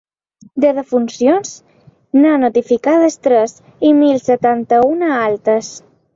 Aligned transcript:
De 0.63 0.69
defuncions, 0.77 1.51
n’ha 2.21 2.31
notificades 2.45 3.19
tres, 3.29 3.55
i 3.91 3.93
mil 4.01 4.19
setanta-una 4.31 5.13
altes. 5.21 5.73